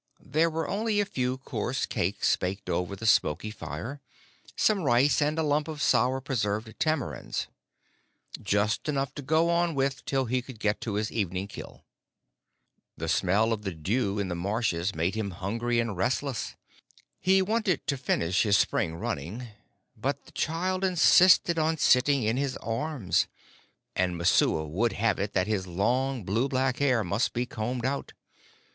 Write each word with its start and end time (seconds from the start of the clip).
There 0.25 0.49
were 0.49 0.67
only 0.67 0.99
a 0.99 1.05
few 1.05 1.37
coarse 1.37 1.85
cakes 1.85 2.35
baked 2.35 2.71
over 2.71 2.95
the 2.95 3.05
smoky 3.05 3.51
fire, 3.51 4.01
some 4.55 4.81
rice, 4.81 5.21
and 5.21 5.37
a 5.37 5.43
lump 5.43 5.67
of 5.67 5.79
sour 5.79 6.19
preserved 6.19 6.73
tamarinds 6.79 7.45
just 8.41 8.89
enough 8.89 9.13
to 9.13 9.21
go 9.21 9.51
on 9.51 9.75
with 9.75 10.03
till 10.05 10.25
he 10.25 10.41
could 10.41 10.59
get 10.59 10.81
to 10.81 10.95
his 10.95 11.11
evening 11.11 11.47
kill. 11.47 11.85
The 12.97 13.07
smell 13.07 13.53
of 13.53 13.61
the 13.61 13.75
dew 13.75 14.17
in 14.17 14.27
the 14.27 14.33
marshes 14.33 14.95
made 14.95 15.13
him 15.13 15.29
hungry 15.29 15.79
and 15.79 15.95
restless. 15.95 16.55
He 17.19 17.43
wanted 17.43 17.85
to 17.85 17.95
finish 17.95 18.41
his 18.41 18.57
spring 18.57 18.95
running, 18.95 19.49
but 19.95 20.25
the 20.25 20.31
child 20.31 20.83
insisted 20.83 21.59
on 21.59 21.77
sitting 21.77 22.23
in 22.23 22.37
his 22.37 22.57
arms, 22.57 23.27
and 23.95 24.17
Messua 24.17 24.67
would 24.67 24.93
have 24.93 25.19
it 25.19 25.33
that 25.33 25.45
his 25.45 25.67
long, 25.67 26.23
blue 26.23 26.49
black 26.49 26.77
hair 26.79 27.03
must 27.03 27.33
be 27.33 27.45
combed 27.45 27.85
out. 27.85 28.13